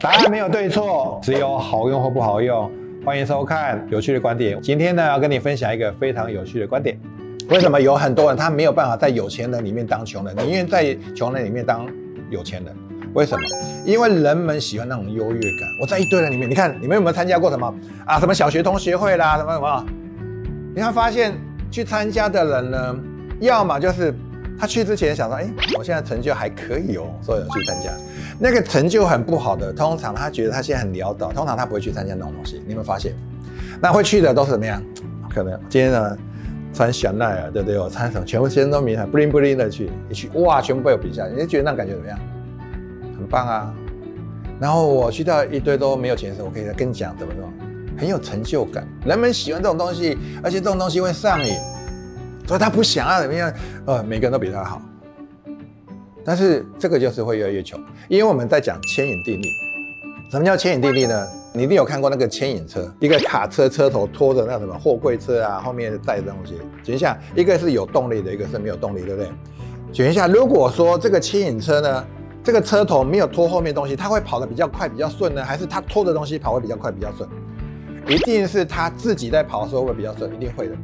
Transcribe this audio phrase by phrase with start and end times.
[0.00, 2.70] 答案没有对错，只有好用或不好用。
[3.04, 4.56] 欢迎收看有趣的观点。
[4.62, 6.96] 今天呢，要跟你分享一个非常有趣的观点。
[7.48, 11.84] 为什么有很多人他没有办法在有钱人里面当穷人，宁愿在穷人里面当
[12.30, 12.72] 有钱人？
[13.12, 13.42] 为什么？
[13.84, 15.68] 因为人们喜欢那种优越感。
[15.82, 17.74] 我在一堆人里面，你看你们有没有参加过什么
[18.06, 18.20] 啊？
[18.20, 19.84] 什么小学同学会啦，什么什么？
[20.76, 21.34] 你看发现
[21.72, 22.96] 去参加的人呢，
[23.40, 24.14] 要么就是
[24.58, 25.48] 他去之前想说，哎，
[25.78, 27.90] 我现在成就还可以哦，所以去参加。
[28.38, 32.56] 那个成就很不好的，通常他觉得他现在很潦倒，通常他不会去参加那种东西。
[32.66, 33.14] 你有没有发现？
[33.80, 34.82] 那会去的都是怎么样？
[35.32, 36.18] 可能今天呢
[36.74, 37.78] 穿香奈儿，对不对？
[37.78, 38.24] 我穿什么？
[38.24, 42.18] 全部先都名牌，bling bling 的去一去，哇，全部被我比下，你就觉得那感觉怎么样？
[43.16, 43.74] 很棒啊！
[44.60, 47.48] 然后我去到一堆都没有钱的时候，我可以跟你讲怎么怎么，
[47.96, 48.86] 很有成就感。
[49.04, 51.54] 人们喜欢这种东西，而且这种东西会上瘾，
[52.48, 53.52] 所以他不想要怎么样，
[53.84, 54.80] 呃，每个人都比他好。
[56.24, 59.44] 但是这个就是会越来越穷，因为我们在讲牵引定律。
[60.30, 61.28] 什么叫牵引定律呢？
[61.52, 66.58] 你一定有看过那个牵引车，一个卡车车头拖着那什么货柜车啊，后面载东西。
[66.86, 69.30] 等一下，一个是有动力的，一个是没有动力，对不对？
[69.92, 72.04] 选一下，如果说这个牵引车呢？
[72.44, 77.28] 这个车头没有拖后面东西，它会跑得比较快、比较顺呢，还是它拖的东西跑会比较快、比较顺？
[78.06, 80.74] 一定是他自己在跑的时候会比较顺，一定会的。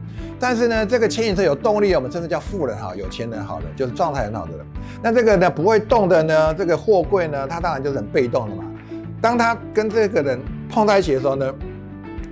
[0.41, 4.67] 但是呢，这个牵引车有动力，我们真的叫富人哈，有钱人好的，就是状态很好的人。
[5.03, 8.65] 那这个呢不会动的呢，这个货柜呢，它当然就是很被动的嘛。
[9.21, 11.55] 当他跟这个人碰在一起的时候呢，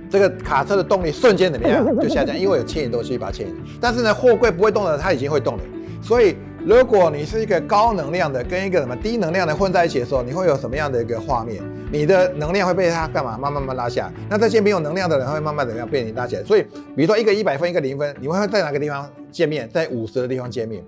[0.09, 3.55] 这个卡车的动力瞬间怎么样就下降，因为有牵引东西把它牵引。
[3.79, 5.63] 但是呢，货柜不会动的，它已经会动了，
[6.01, 6.35] 所以。
[6.65, 11.61] 如果你是一个高能量的跟一个什么低能量的混在一起的时候，你会有什么样的一个画面？
[11.91, 13.37] 你的能量会被它干嘛？
[13.37, 14.09] 慢慢慢拉下。
[14.29, 16.43] 那这些没有能量的人会慢慢怎么样被你拉起来？
[16.43, 16.61] 所以，
[16.95, 19.69] 比如说一个一百分，一个零分，你们会在哪个地方见面？
[19.73, 20.81] 在五十的地方见面，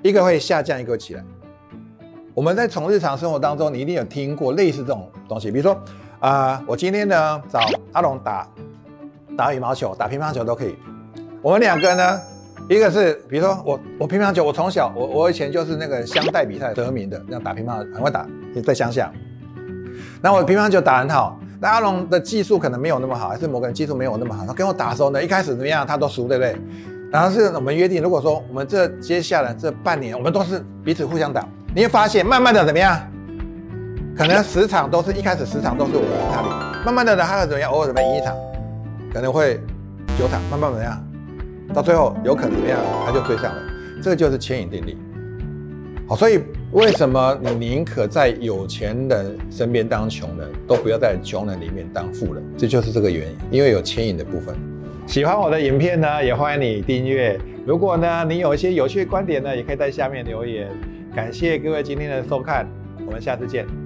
[0.00, 1.22] 一个会下降，一个起来。
[2.32, 5.78] 我们在从日常生活当中，你一定有听过类似这种东西，比如说
[6.18, 7.60] 啊，我今天呢找
[7.92, 8.48] 阿龙打
[9.36, 10.74] 打羽毛球、打乒乓球都可以，
[11.42, 12.20] 我们两个呢。
[12.68, 18.26] 一个是，比如说我我乒乓球，我从小我我以前就是那个乡代比赛得名的，那打乒乓很会打，
[18.64, 19.12] 在乡下。
[20.22, 24.46] 那我乒乓球打很好，那阿龙的技术可能没有那么好，还是某个人技术没有那么好。
[24.46, 26.56] 他跟我打的时候呢，一开始怎么样他都输，对不对？
[27.12, 32.98] 然后是我们约定，如果说我们这接下来这半年，我们都是彼此互相打，你会发现慢慢的怎么样？
[34.16, 37.70] 可能十场都是一开始十场都是我赢他的，慢慢的呢他会怎么样？
[37.70, 38.34] 偶尔怎么赢一场，
[39.12, 39.60] 可能会
[40.18, 41.04] 九场，慢慢怎么样？
[41.72, 43.62] 到最后有可能怎么样，他就追上了，
[44.02, 44.96] 这个就是牵引定律。
[46.06, 46.38] 好，所以
[46.72, 52.44] 为什么你宁可在有钱人身边当穷人，都不要在穷人里面当富人？
[52.58, 54.54] 这就是这个原因，因为有牵引的部分。
[55.06, 57.40] 喜欢我的影片呢，也欢迎你订阅。
[57.66, 60.68] 如果呢你有一些有趣的观点呢，也可以在下面留言。
[61.14, 62.66] 感谢各位今天的收看，
[63.06, 63.83] 我们下次见。